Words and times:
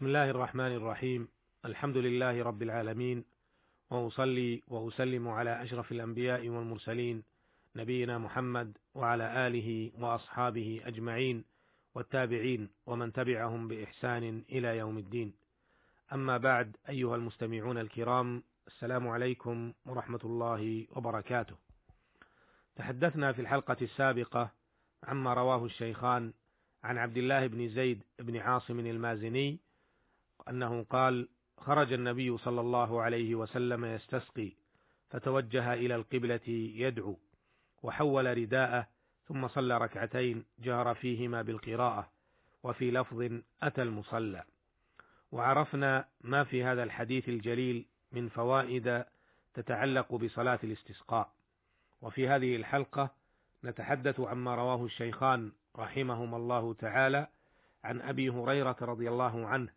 بسم 0.00 0.06
الله 0.06 0.30
الرحمن 0.30 0.72
الرحيم. 0.76 1.28
الحمد 1.64 1.96
لله 1.96 2.42
رب 2.42 2.62
العالمين. 2.62 3.24
وأصلي 3.90 4.62
وأسلم 4.68 5.28
على 5.28 5.62
أشرف 5.62 5.92
الأنبياء 5.92 6.48
والمرسلين 6.48 7.22
نبينا 7.76 8.18
محمد 8.18 8.78
وعلى 8.94 9.46
آله 9.46 9.90
وأصحابه 9.98 10.80
أجمعين 10.84 11.44
والتابعين 11.94 12.68
ومن 12.86 13.12
تبعهم 13.12 13.68
بإحسان 13.68 14.42
إلى 14.50 14.78
يوم 14.78 14.98
الدين. 14.98 15.32
أما 16.12 16.36
بعد 16.36 16.76
أيها 16.88 17.16
المستمعون 17.16 17.78
الكرام 17.78 18.42
السلام 18.66 19.08
عليكم 19.08 19.72
ورحمة 19.86 20.20
الله 20.24 20.86
وبركاته. 20.96 21.56
تحدثنا 22.76 23.32
في 23.32 23.40
الحلقة 23.40 23.76
السابقة 23.82 24.50
عما 25.04 25.34
رواه 25.34 25.64
الشيخان 25.64 26.32
عن 26.84 26.98
عبد 26.98 27.16
الله 27.16 27.46
بن 27.46 27.68
زيد 27.68 28.02
بن 28.18 28.36
عاصم 28.36 28.80
المازني 28.80 29.60
أنه 30.48 30.82
قال 30.90 31.28
خرج 31.58 31.92
النبي 31.92 32.38
صلى 32.38 32.60
الله 32.60 33.02
عليه 33.02 33.34
وسلم 33.34 33.84
يستسقي 33.84 34.52
فتوجه 35.10 35.74
إلى 35.74 35.94
القبلة 35.94 36.48
يدعو 36.74 37.16
وحول 37.82 38.38
رداءه 38.38 38.86
ثم 39.28 39.48
صلى 39.48 39.78
ركعتين 39.78 40.44
جهر 40.58 40.94
فيهما 40.94 41.42
بالقراءة 41.42 42.10
وفي 42.62 42.90
لفظ 42.90 43.40
أتى 43.62 43.82
المصلى. 43.82 44.44
وعرفنا 45.32 46.04
ما 46.20 46.44
في 46.44 46.64
هذا 46.64 46.82
الحديث 46.82 47.28
الجليل 47.28 47.86
من 48.12 48.28
فوائد 48.28 49.04
تتعلق 49.54 50.14
بصلاة 50.14 50.58
الاستسقاء. 50.64 51.32
وفي 52.02 52.28
هذه 52.28 52.56
الحلقة 52.56 53.10
نتحدث 53.64 54.20
عما 54.20 54.54
رواه 54.54 54.84
الشيخان 54.84 55.52
رحمهما 55.76 56.36
الله 56.36 56.74
تعالى 56.74 57.26
عن 57.84 58.00
أبي 58.00 58.28
هريرة 58.30 58.76
رضي 58.82 59.08
الله 59.08 59.46
عنه 59.46 59.68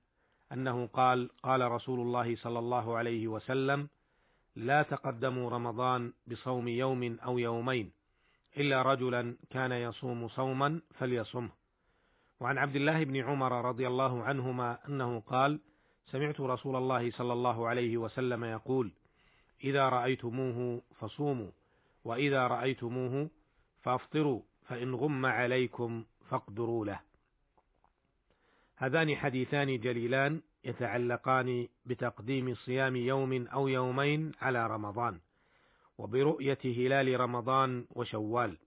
أنه 0.53 0.85
قال 0.85 1.30
قال 1.43 1.71
رسول 1.71 1.99
الله 1.99 2.35
صلى 2.35 2.59
الله 2.59 2.98
عليه 2.98 3.27
وسلم 3.27 3.87
لا 4.55 4.84
تقدموا 4.84 5.49
رمضان 5.49 6.13
بصوم 6.27 6.68
يوم 6.68 7.18
أو 7.20 7.40
يومين 7.40 7.91
إلا 8.57 8.81
رجلا 8.81 9.35
كان 9.49 9.71
يصوم 9.71 10.27
صوما 10.27 10.81
فليصمه 10.93 11.49
وعن 12.40 12.57
عبد 12.57 12.76
الله 12.76 13.04
بن 13.04 13.15
عمر 13.15 13.65
رضي 13.65 13.87
الله 13.87 14.24
عنهما 14.24 14.77
أنه 14.87 15.20
قال 15.20 15.59
سمعت 16.12 16.41
رسول 16.41 16.76
الله 16.76 17.12
صلى 17.12 17.34
الله 17.34 17.68
عليه 17.68 17.98
وسلم 17.98 18.43
يقول 18.43 18.91
إذا 19.63 19.90
رأيتموه 19.90 20.81
فصوموا 20.99 21.51
وإذا 22.05 22.48
رأيتموه 22.48 23.29
فافطروا 23.81 24.41
فإن 24.68 24.96
غم 24.96 25.26
عليكم 25.26 26.04
فاقدروا 26.29 26.85
له. 26.85 26.99
هذان 28.84 29.15
حديثان 29.15 29.79
جليلان 29.79 30.41
يتعلقان 30.63 31.67
بتقديم 31.85 32.55
صيام 32.55 32.95
يوم 32.95 33.48
أو 33.48 33.67
يومين 33.67 34.31
على 34.41 34.67
رمضان، 34.67 35.20
وبرؤية 35.98 36.57
هلال 36.65 37.20
رمضان 37.20 37.85
وشوال. 37.90 38.57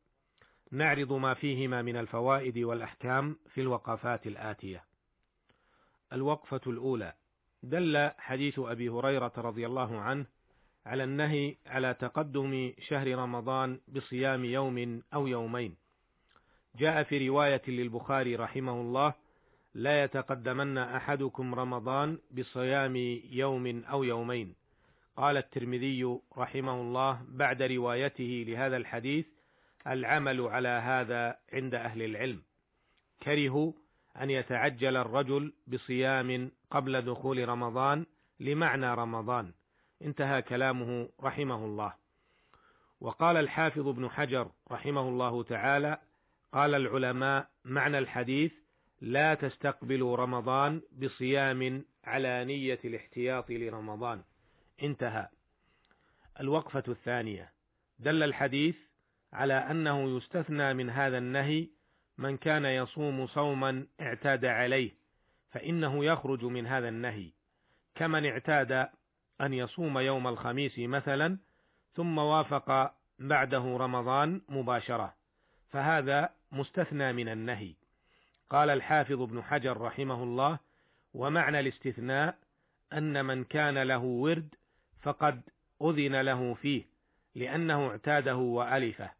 نعرض 0.70 1.12
ما 1.12 1.34
فيهما 1.34 1.82
من 1.82 1.96
الفوائد 1.96 2.58
والأحكام 2.58 3.36
في 3.54 3.60
الوقفات 3.60 4.26
الآتية. 4.26 4.84
الوقفة 6.12 6.60
الأولى 6.66 7.12
دل 7.62 8.10
حديث 8.18 8.58
أبي 8.58 8.88
هريرة 8.88 9.32
رضي 9.36 9.66
الله 9.66 10.00
عنه 10.00 10.26
على 10.86 11.04
النهي 11.04 11.56
على 11.66 11.94
تقدم 11.94 12.72
شهر 12.78 13.18
رمضان 13.18 13.80
بصيام 13.88 14.44
يوم 14.44 15.02
أو 15.14 15.26
يومين 15.26 15.76
جاء 16.76 17.02
في 17.02 17.28
رواية 17.28 17.62
للبخاري 17.68 18.36
رحمه 18.36 18.80
الله 18.80 19.25
لا 19.76 20.04
يتقدمن 20.04 20.78
أحدكم 20.78 21.54
رمضان 21.54 22.18
بصيام 22.30 22.96
يوم 23.30 23.84
أو 23.84 24.04
يومين. 24.04 24.54
قال 25.16 25.36
الترمذي 25.36 26.18
رحمه 26.36 26.80
الله 26.80 27.22
بعد 27.28 27.62
روايته 27.62 28.44
لهذا 28.48 28.76
الحديث 28.76 29.26
العمل 29.86 30.40
على 30.40 30.68
هذا 30.68 31.38
عند 31.52 31.74
أهل 31.74 32.02
العلم. 32.02 32.42
كرهوا 33.22 33.72
أن 34.20 34.30
يتعجل 34.30 34.96
الرجل 34.96 35.52
بصيام 35.66 36.50
قبل 36.70 37.02
دخول 37.02 37.48
رمضان 37.48 38.06
لمعنى 38.40 38.94
رمضان. 38.94 39.52
انتهى 40.02 40.42
كلامه 40.42 41.08
رحمه 41.22 41.64
الله. 41.64 41.92
وقال 43.00 43.36
الحافظ 43.36 43.88
ابن 43.88 44.10
حجر 44.10 44.50
رحمه 44.70 45.08
الله 45.08 45.42
تعالى 45.42 45.98
قال 46.52 46.74
العلماء 46.74 47.48
معنى 47.64 47.98
الحديث 47.98 48.65
لا 49.00 49.34
تستقبلوا 49.34 50.16
رمضان 50.16 50.82
بصيام 50.92 51.84
على 52.04 52.44
نية 52.44 52.78
الاحتياط 52.84 53.50
لرمضان. 53.50 54.22
انتهى. 54.82 55.28
الوقفة 56.40 56.82
الثانية. 56.88 57.52
دل 57.98 58.22
الحديث 58.22 58.76
على 59.32 59.54
أنه 59.54 60.16
يستثنى 60.16 60.74
من 60.74 60.90
هذا 60.90 61.18
النهي 61.18 61.68
من 62.18 62.36
كان 62.36 62.64
يصوم 62.64 63.26
صوما 63.26 63.86
اعتاد 64.00 64.44
عليه 64.44 64.90
فإنه 65.50 66.04
يخرج 66.04 66.44
من 66.44 66.66
هذا 66.66 66.88
النهي. 66.88 67.30
كمن 67.94 68.26
اعتاد 68.26 68.88
أن 69.40 69.54
يصوم 69.54 69.98
يوم 69.98 70.26
الخميس 70.26 70.78
مثلا 70.78 71.38
ثم 71.94 72.18
وافق 72.18 72.94
بعده 73.18 73.76
رمضان 73.76 74.40
مباشرة 74.48 75.14
فهذا 75.70 76.30
مستثنى 76.52 77.12
من 77.12 77.28
النهي. 77.28 77.74
قال 78.50 78.70
الحافظ 78.70 79.22
ابن 79.22 79.42
حجر 79.42 79.80
رحمه 79.80 80.22
الله 80.22 80.58
ومعنى 81.14 81.60
الاستثناء 81.60 82.38
أن 82.92 83.24
من 83.24 83.44
كان 83.44 83.82
له 83.82 83.98
ورد 83.98 84.54
فقد 85.02 85.40
أذن 85.82 86.20
له 86.20 86.54
فيه 86.54 86.84
لأنه 87.34 87.90
اعتاده 87.90 88.36
وألفه 88.36 89.10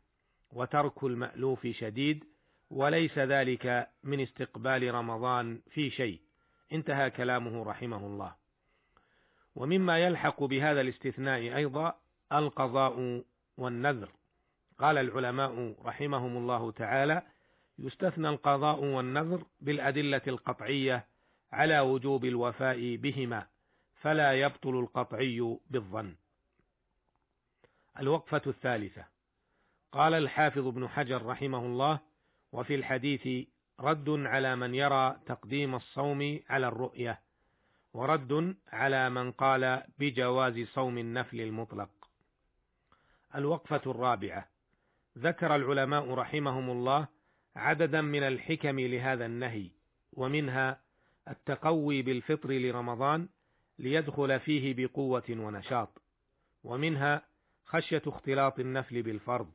وترك 0.53 1.05
المألوف 1.05 1.67
شديد 1.67 2.25
وليس 2.71 3.19
ذلك 3.19 3.89
من 4.05 4.21
استقبال 4.21 4.95
رمضان 4.95 5.61
في 5.71 5.91
شيء. 5.91 6.21
انتهى 6.73 7.11
كلامه 7.11 7.65
رحمه 7.65 8.07
الله. 8.07 8.35
ومما 9.55 9.99
يلحق 9.99 10.45
بهذا 10.45 10.81
الاستثناء 10.81 11.57
أيضا 11.57 11.99
القضاء 12.33 13.23
والنذر. 13.57 14.09
قال 14.79 14.99
العلماء 14.99 15.75
رحمهم 15.85 16.37
الله 16.37 16.73
تعالى 16.73 17.23
يستثنى 17.79 18.29
القضاء 18.29 18.85
والنذر 18.85 19.45
بالأدلة 19.61 20.23
القطعية 20.27 21.07
على 21.53 21.81
وجوب 21.81 22.25
الوفاء 22.25 22.97
بهما 22.97 23.47
فلا 23.95 24.33
يبطل 24.33 24.81
القطعي 24.81 25.59
بالظن. 25.71 26.15
الوقفة 28.01 28.43
الثالثة. 28.47 29.05
قال 29.93 30.15
الحافظ 30.15 30.67
ابن 30.67 30.89
حجر 30.89 31.27
رحمه 31.27 31.59
الله 31.59 31.99
وفي 32.53 32.75
الحديث 32.75 33.47
رد 33.81 34.09
على 34.09 34.57
من 34.57 34.75
يرى 34.75 35.17
تقديم 35.27 35.75
الصوم 35.75 36.41
على 36.49 36.69
الرؤية 36.69 37.21
ورد 37.95 38.57
على 38.73 39.11
من 39.11 39.33
قال 39.33 39.83
بجواز 39.99 40.59
صوم 40.75 40.99
النفل 40.99 41.41
المطلق. 41.41 41.91
الوقفة 43.35 43.81
الرابعة. 43.87 44.49
ذكر 45.19 45.57
العلماء 45.57 46.15
رحمهم 46.15 46.71
الله 46.71 47.09
عددا 47.57 48.01
من 48.01 48.23
الحكم 48.23 48.81
لهذا 48.81 49.27
النهي 49.27 49.71
ومنها 50.13 50.81
التقوي 51.29 52.03
بالفطر 52.03 52.53
لرمضان 52.53 53.29
ليدخل 53.79 54.41
فيه 54.41 54.75
بقوة 54.75 55.25
ونشاط 55.31 56.03
ومنها 56.65 57.23
خشية 57.65 58.03
اختلاط 58.07 58.59
النفل 58.61 59.03
بالفرض 59.03 59.51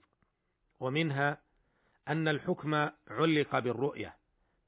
ومنها 0.79 1.37
أن 2.07 2.27
الحكم 2.27 2.89
علق 3.07 3.59
بالرؤية 3.59 4.15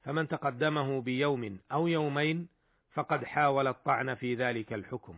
فمن 0.02 0.28
تقدمه 0.28 1.00
بيوم 1.00 1.58
أو 1.72 1.88
يومين 1.88 2.48
فقد 2.92 3.24
حاول 3.24 3.66
الطعن 3.66 4.14
في 4.14 4.34
ذلك 4.34 4.72
الحكم. 4.72 5.16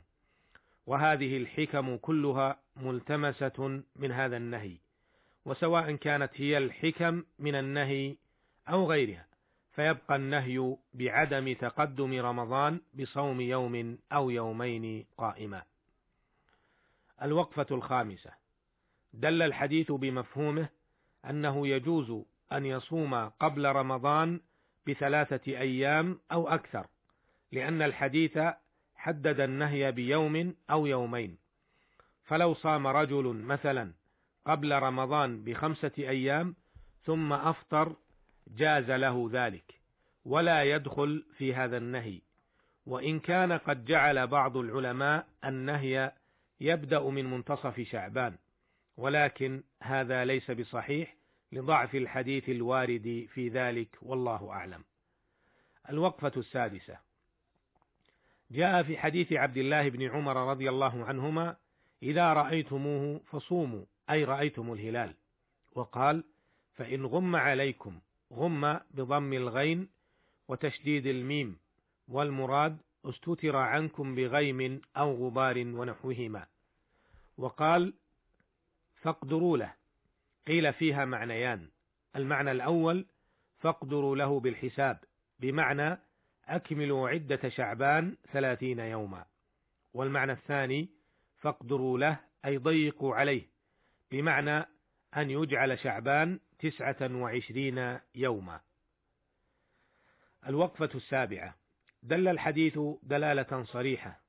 وهذه 0.87 1.37
الحكم 1.37 1.97
كلها 1.97 2.59
ملتمسة 2.77 3.83
من 3.97 4.13
هذا 4.13 4.37
النهي. 4.37 4.77
وسواء 5.47 5.97
كانت 5.97 6.31
هي 6.35 6.59
الحكم 6.59 7.25
من 7.39 7.55
النهي 7.55 8.17
أو 8.69 8.91
غيرها 8.91 9.27
فيبقى 9.73 10.17
النهي 10.17 10.77
بعدم 10.95 11.53
تقدم 11.53 12.21
رمضان 12.21 12.81
بصوم 12.95 13.41
يوم 13.41 13.99
أو 14.13 14.31
يومين 14.31 15.07
قائما. 15.19 15.63
الوقفة 17.23 17.67
الخامسة. 17.71 18.31
دل 19.13 19.43
الحديث 19.43 19.93
بمفهومه 19.93 20.69
أنه 21.31 21.69
يجوز 21.69 22.25
أن 22.53 22.67
يصوم 22.67 23.15
قبل 23.15 23.67
رمضان 23.67 24.41
بثلاثة 24.87 25.59
أيام 25.59 26.21
أو 26.33 26.49
أكثر 26.49 26.87
لأن 27.53 27.83
الحديث 27.83 28.39
حدد 28.97 29.41
النهي 29.41 29.93
بيوم 29.93 30.55
أو 30.71 30.87
يومين. 30.87 31.39
فلو 32.25 32.55
صام 32.55 32.87
رجل 32.87 33.25
مثلا 33.27 33.93
قبل 34.47 34.73
رمضان 34.73 35.45
بخمسة 35.45 35.93
أيام 35.99 36.55
ثم 37.05 37.33
أفطر 37.33 37.97
جاز 38.49 38.91
له 38.91 39.29
ذلك. 39.33 39.75
ولا 40.25 40.65
يدخل 40.65 41.25
في 41.37 41.55
هذا 41.55 41.77
النهي. 41.77 42.21
وإن 42.87 43.21
كان 43.21 43.53
قد 43.53 43.85
جعل 43.85 44.27
بعض 44.27 44.57
العلماء 44.57 45.27
النهي 45.45 46.13
يبدأ 46.61 47.01
من 47.01 47.31
منتصف 47.31 47.81
شعبان. 47.81 48.37
ولكن 48.97 49.63
هذا 49.83 50.25
ليس 50.25 50.51
بصحيح 50.51 51.17
لضعف 51.53 51.95
الحديث 51.95 52.49
الوارد 52.49 53.27
في 53.35 53.49
ذلك 53.49 53.99
والله 54.03 54.51
أعلم. 54.51 54.85
الوقفة 55.91 56.33
السادسة. 56.37 56.99
جاء 58.51 58.83
في 58.83 58.99
حديث 58.99 59.33
عبد 59.33 59.57
الله 59.57 59.89
بن 59.89 60.03
عمر 60.11 60.51
رضي 60.51 60.69
الله 60.69 61.05
عنهما 61.05 61.57
إذا 62.03 62.33
رأيتموه 62.33 63.21
فصوموا. 63.31 63.85
أي 64.11 64.25
رأيتم 64.25 64.73
الهلال. 64.73 65.15
وقال 65.75 66.25
فإن 66.75 67.07
غم 67.07 67.37
عليكم 67.37 67.99
غم 68.33 68.81
بضم 68.91 69.33
الغين 69.33 69.89
وتشديد 70.49 71.07
الميم 71.07 71.59
والمراد 72.09 72.79
استتر 73.05 73.57
عنكم 73.57 74.15
بغيم 74.15 74.81
أو 74.97 75.27
غبار 75.27 75.59
ونحوهما. 75.59 76.47
وقال 77.39 77.95
فاقدروا 78.97 79.59
له. 79.59 79.75
قيل 80.47 80.73
فيها 80.73 81.05
معنيان. 81.05 81.69
المعنى 82.17 82.51
الأول 82.51 83.07
فاقدروا 83.59 84.17
له 84.17 84.41
بالحساب 84.41 85.05
بمعنى 85.41 85.99
أكملوا 86.45 87.09
عدة 87.09 87.49
شعبان 87.49 88.17
ثلاثين 88.33 88.79
يوما. 88.79 89.25
والمعنى 89.95 90.33
الثاني 90.33 90.89
فاقدروا 91.39 91.99
له 91.99 92.21
أي 92.45 92.57
ضيقوا 92.59 93.15
عليه. 93.15 93.56
بمعنى 94.17 94.67
أن 95.17 95.31
يجعل 95.31 95.79
شعبان 95.79 96.41
تسعة 96.59 96.97
وعشرين 97.17 97.99
يوما. 98.15 98.61
الوقفة 100.47 100.91
السابعة. 100.95 101.55
دل 102.03 102.29
الحديث 102.29 102.79
دلالة 103.03 103.65
صريحة 103.65 104.21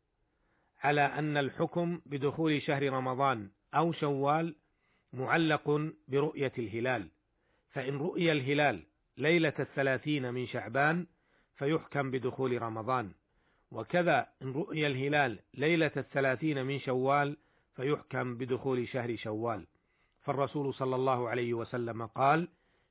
على 0.83 1.01
أن 1.01 1.37
الحكم 1.37 2.01
بدخول 2.05 2.61
شهر 2.61 2.89
رمضان 2.89 3.49
أو 3.73 3.91
شوال 3.91 4.55
معلق 5.13 5.91
برؤية 6.07 6.51
الهلال 6.57 7.09
فإن 7.69 7.97
رؤي 7.97 8.31
الهلال 8.31 8.83
ليلة 9.17 9.53
الثلاثين 9.59 10.33
من 10.33 10.47
شعبان 10.47 11.07
فيحكم 11.55 12.11
بدخول 12.11 12.61
رمضان 12.61 13.11
وكذا 13.71 14.27
إن 14.41 14.51
رؤي 14.51 14.87
الهلال 14.87 15.39
ليلة 15.53 15.91
الثلاثين 15.97 16.65
من 16.65 16.79
شوال 16.79 17.37
فيحكم 17.75 18.37
بدخول 18.37 18.87
شهر 18.87 19.15
شوال. 19.15 19.67
فالرسول 20.27 20.73
صلى 20.73 20.95
الله 20.95 21.29
عليه 21.29 21.53
وسلم 21.53 22.05
قال 22.05 22.47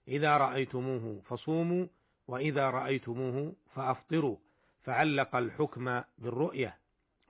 إذا 0.08 0.36
رأيتموه 0.36 1.20
فصوموا 1.24 1.86
وإذا 2.28 2.70
رأيتموه 2.70 3.52
فأفطروا 3.74 4.36
فعلق 4.82 5.36
الحكم 5.36 6.02
بالرؤية 6.18 6.78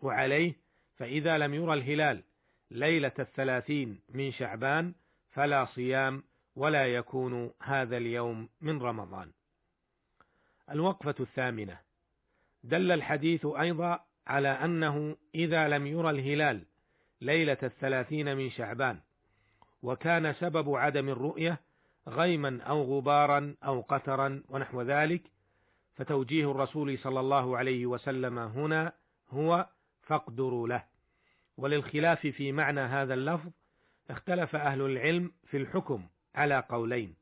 وعليه 0.03 0.57
فإذا 0.97 1.39
لم 1.39 1.55
يرى 1.55 1.75
الهلال 1.75 2.23
ليلة 2.71 3.13
الثلاثين 3.19 4.01
من 4.09 4.33
شعبان 4.33 4.95
فلا 5.31 5.65
صيام 5.65 6.23
ولا 6.57 6.87
يكون 6.87 7.51
هذا 7.63 7.97
اليوم 7.97 8.49
من 8.61 8.83
رمضان. 8.83 9.31
الوقفة 10.71 11.15
الثامنة. 11.21 11.79
دل 12.65 12.93
الحديث 12.93 13.47
أيضا 13.47 14.01
على 14.27 14.49
أنه 14.49 15.17
إذا 15.35 15.69
لم 15.69 15.87
يرى 15.87 16.11
الهلال 16.11 16.63
ليلة 17.21 17.59
الثلاثين 17.63 18.37
من 18.37 18.51
شعبان 18.51 19.01
وكان 19.83 20.33
سبب 20.33 20.75
عدم 20.75 21.09
الرؤية 21.09 21.61
غيما 22.09 22.63
أو 22.63 22.83
غبارا 22.83 23.55
أو 23.65 23.81
قترا 23.81 24.43
ونحو 24.49 24.83
ذلك 24.83 25.23
فتوجيه 25.95 26.51
الرسول 26.51 26.99
صلى 26.99 27.21
الله 27.21 27.57
عليه 27.57 27.87
وسلم 27.87 28.39
هنا 28.39 28.93
هو 29.31 29.67
فاقدروا 30.03 30.69
له. 30.69 30.85
وللخلاف 31.57 32.27
في 32.27 32.53
معنى 32.53 32.81
هذا 32.81 33.15
اللفظ 33.15 33.51
اختلف 34.11 34.57
أهل 34.57 34.83
العلم 34.83 35.33
في 35.47 35.57
الحكم 35.57 36.07
على 36.35 36.65
قولين. 36.69 37.15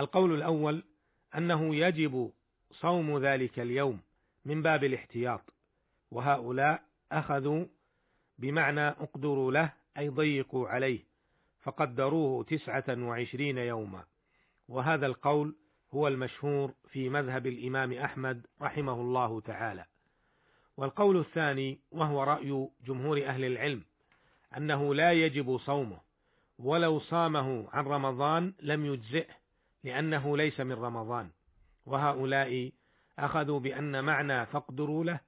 القول 0.00 0.34
الأول 0.34 0.84
أنه 1.36 1.74
يجب 1.74 2.32
صوم 2.70 3.18
ذلك 3.18 3.58
اليوم 3.60 4.00
من 4.44 4.62
باب 4.62 4.84
الاحتياط 4.84 5.40
وهؤلاء 6.10 6.82
أخذوا 7.12 7.64
بمعنى 8.38 8.88
اقدروا 8.88 9.52
له 9.52 9.72
أي 9.98 10.08
ضيقوا 10.08 10.68
عليه. 10.68 11.13
فقدروه 11.64 12.44
تسعة 12.44 12.84
وعشرين 12.88 13.58
يوما. 13.58 14.04
وهذا 14.68 15.06
القول 15.06 15.56
هو 15.94 16.08
المشهور 16.08 16.74
في 16.88 17.08
مذهب 17.08 17.46
الإمام 17.46 17.92
أحمد 17.92 18.46
رحمه 18.62 18.92
الله 18.92 19.40
تعالى. 19.40 19.84
والقول 20.76 21.20
الثاني 21.20 21.80
وهو 21.90 22.22
رأي 22.22 22.68
جمهور 22.86 23.24
أهل 23.26 23.44
العلم 23.44 23.84
أنه 24.56 24.94
لا 24.94 25.12
يجب 25.12 25.58
صومه 25.58 26.00
ولو 26.58 26.98
صامه 26.98 27.68
عن 27.72 27.84
رمضان 27.84 28.54
لم 28.62 28.86
يجزئه 28.86 29.34
لأنه 29.84 30.36
ليس 30.36 30.60
من 30.60 30.72
رمضان. 30.72 31.30
وهؤلاء 31.86 32.72
أخذوا 33.18 33.60
بأن 33.60 34.04
معنى 34.04 34.46
فاقدروا 34.46 35.04
له 35.04 35.20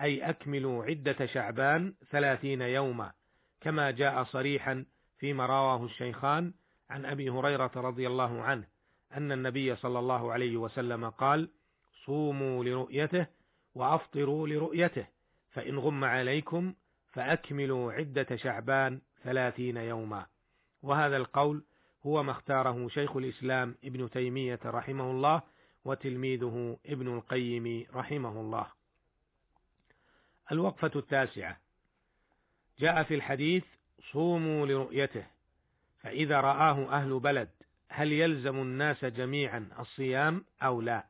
أي 0.00 0.30
أكملوا 0.30 0.84
عدة 0.84 1.26
شعبان 1.26 1.94
ثلاثين 2.10 2.62
يوما 2.62 3.12
كما 3.60 3.90
جاء 3.90 4.24
صريحا 4.24 4.84
فيما 5.20 5.46
رواه 5.46 5.84
الشيخان 5.84 6.52
عن 6.90 7.04
أبي 7.04 7.30
هريرة 7.30 7.70
رضي 7.76 8.06
الله 8.06 8.42
عنه 8.42 8.64
أن 9.16 9.32
النبي 9.32 9.76
صلى 9.76 9.98
الله 9.98 10.32
عليه 10.32 10.56
وسلم 10.56 11.10
قال 11.10 11.50
صوموا 12.04 12.64
لرؤيته 12.64 13.26
وأفطروا 13.74 14.48
لرؤيته 14.48 15.06
فإن 15.50 15.78
غم 15.78 16.04
عليكم 16.04 16.74
فأكملوا 17.12 17.92
عدة 17.92 18.36
شعبان 18.36 19.00
ثلاثين 19.22 19.76
يوما 19.76 20.26
وهذا 20.82 21.16
القول 21.16 21.64
هو 22.06 22.22
ما 22.22 22.30
اختاره 22.32 22.88
شيخ 22.88 23.16
الإسلام 23.16 23.74
ابن 23.84 24.10
تيمية 24.10 24.60
رحمه 24.64 25.10
الله 25.10 25.42
وتلميذه 25.84 26.78
ابن 26.86 27.14
القيم 27.14 27.86
رحمه 27.94 28.40
الله. 28.40 28.66
الوقفة 30.52 30.90
التاسعة. 30.96 31.60
جاء 32.78 33.02
في 33.02 33.14
الحديث 33.14 33.64
صوموا 34.12 34.66
لرؤيته 34.66 35.26
فإذا 36.00 36.40
رآه 36.40 36.92
أهل 36.92 37.18
بلد 37.18 37.48
هل 37.88 38.12
يلزم 38.12 38.56
الناس 38.56 39.04
جميعا 39.04 39.68
الصيام 39.78 40.44
أو 40.62 40.80
لا؟ 40.80 41.04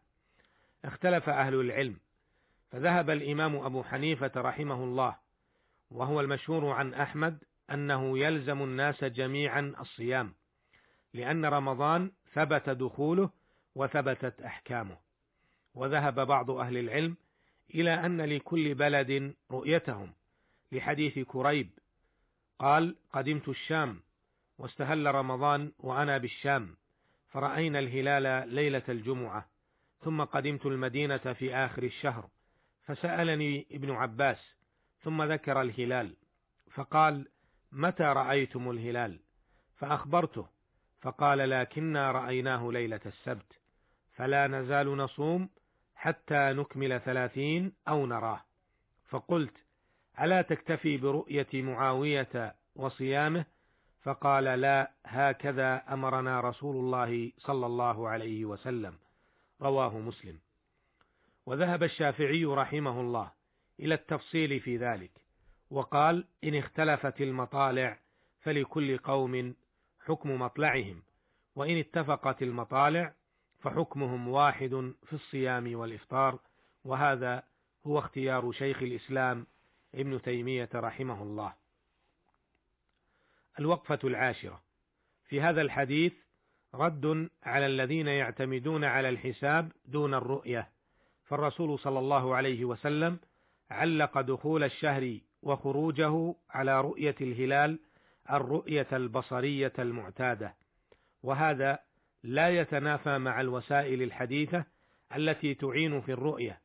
اختلف 0.84 1.28
أهل 1.28 1.54
العلم 1.54 1.96
فذهب 2.70 3.10
الإمام 3.10 3.56
أبو 3.56 3.82
حنيفة 3.82 4.32
رحمه 4.36 4.84
الله 4.84 5.16
وهو 5.90 6.20
المشهور 6.20 6.70
عن 6.70 6.94
أحمد 6.94 7.38
أنه 7.70 8.18
يلزم 8.18 8.62
الناس 8.62 9.04
جميعا 9.04 9.74
الصيام 9.80 10.32
لأن 11.14 11.44
رمضان 11.44 12.10
ثبت 12.34 12.70
دخوله 12.70 13.30
وثبتت 13.74 14.42
أحكامه. 14.42 14.96
وذهب 15.74 16.26
بعض 16.26 16.50
أهل 16.50 16.76
العلم 16.76 17.16
إلى 17.74 17.94
أن 17.94 18.20
لكل 18.20 18.74
بلد 18.74 19.34
رؤيتهم 19.50 20.12
لحديث 20.72 21.18
كريب 21.18 21.70
قال 22.60 22.96
قدمت 23.12 23.48
الشام 23.48 24.00
واستهل 24.58 25.14
رمضان 25.14 25.72
وأنا 25.78 26.18
بالشام 26.18 26.76
فرأينا 27.28 27.78
الهلال 27.78 28.48
ليلة 28.48 28.82
الجمعة 28.88 29.46
ثم 30.00 30.24
قدمت 30.24 30.66
المدينة 30.66 31.16
في 31.16 31.54
آخر 31.54 31.82
الشهر 31.82 32.28
فسألني 32.86 33.66
ابن 33.72 33.90
عباس 33.90 34.38
ثم 35.02 35.22
ذكر 35.22 35.60
الهلال 35.60 36.16
فقال 36.70 37.28
متى 37.72 38.02
رأيتم 38.02 38.70
الهلال؟ 38.70 39.20
فأخبرته 39.76 40.46
فقال 41.00 41.50
لكنا 41.50 42.12
رأيناه 42.12 42.72
ليلة 42.72 43.00
السبت 43.06 43.52
فلا 44.12 44.46
نزال 44.46 44.96
نصوم 44.96 45.48
حتى 45.94 46.52
نكمل 46.52 47.00
ثلاثين 47.00 47.72
أو 47.88 48.06
نراه 48.06 48.44
فقلت 49.08 49.56
ألا 50.20 50.42
تكتفي 50.42 50.96
برؤية 50.96 51.48
معاوية 51.54 52.54
وصيامه؟ 52.76 53.44
فقال 54.02 54.44
لا 54.44 54.90
هكذا 55.06 55.82
أمرنا 55.92 56.40
رسول 56.40 56.76
الله 56.76 57.32
صلى 57.38 57.66
الله 57.66 58.08
عليه 58.08 58.44
وسلم. 58.44 58.94
رواه 59.62 59.98
مسلم. 59.98 60.38
وذهب 61.46 61.82
الشافعي 61.82 62.44
رحمه 62.44 63.00
الله 63.00 63.30
إلى 63.80 63.94
التفصيل 63.94 64.60
في 64.60 64.76
ذلك 64.76 65.10
وقال 65.70 66.24
إن 66.44 66.54
اختلفت 66.54 67.20
المطالع 67.20 67.98
فلكل 68.40 68.98
قوم 68.98 69.54
حكم 70.06 70.42
مطلعهم 70.42 71.02
وإن 71.56 71.78
اتفقت 71.78 72.42
المطالع 72.42 73.12
فحكمهم 73.60 74.28
واحد 74.28 74.92
في 75.06 75.12
الصيام 75.12 75.74
والإفطار 75.74 76.38
وهذا 76.84 77.42
هو 77.86 77.98
اختيار 77.98 78.52
شيخ 78.52 78.82
الإسلام 78.82 79.46
ابن 79.94 80.22
تيمية 80.22 80.68
رحمه 80.74 81.22
الله. 81.22 81.54
الوقفة 83.58 83.98
العاشرة. 84.04 84.62
في 85.24 85.40
هذا 85.40 85.62
الحديث 85.62 86.12
رد 86.74 87.30
على 87.42 87.66
الذين 87.66 88.08
يعتمدون 88.08 88.84
على 88.84 89.08
الحساب 89.08 89.72
دون 89.84 90.14
الرؤية. 90.14 90.68
فالرسول 91.24 91.78
صلى 91.78 91.98
الله 91.98 92.36
عليه 92.36 92.64
وسلم 92.64 93.18
علق 93.70 94.20
دخول 94.20 94.64
الشهر 94.64 95.18
وخروجه 95.42 96.34
على 96.50 96.80
رؤية 96.80 97.14
الهلال 97.20 97.78
الرؤية 98.30 98.86
البصرية 98.92 99.72
المعتادة. 99.78 100.54
وهذا 101.22 101.78
لا 102.22 102.60
يتنافى 102.60 103.18
مع 103.18 103.40
الوسائل 103.40 104.02
الحديثة 104.02 104.64
التي 105.16 105.54
تعين 105.54 106.00
في 106.00 106.12
الرؤية. 106.12 106.60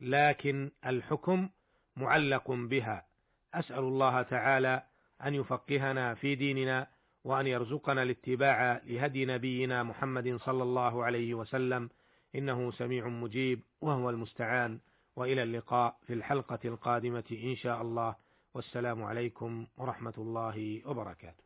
لكن 0.00 0.70
الحكم 0.86 1.48
معلق 1.96 2.50
بها. 2.50 3.06
أسأل 3.54 3.78
الله 3.78 4.22
تعالى 4.22 4.82
أن 5.24 5.34
يفقهنا 5.34 6.14
في 6.14 6.34
ديننا 6.34 6.86
وأن 7.24 7.46
يرزقنا 7.46 8.02
الاتباع 8.02 8.80
لهدي 8.86 9.24
نبينا 9.24 9.82
محمد 9.82 10.36
صلى 10.36 10.62
الله 10.62 11.04
عليه 11.04 11.34
وسلم. 11.34 11.90
إنه 12.34 12.70
سميع 12.70 13.08
مجيب 13.08 13.60
وهو 13.80 14.10
المستعان. 14.10 14.78
وإلى 15.16 15.42
اللقاء 15.42 15.96
في 16.06 16.12
الحلقة 16.12 16.58
القادمة 16.64 17.24
إن 17.32 17.56
شاء 17.56 17.82
الله. 17.82 18.14
والسلام 18.54 19.02
عليكم 19.02 19.66
ورحمة 19.76 20.14
الله 20.18 20.82
وبركاته. 20.86 21.43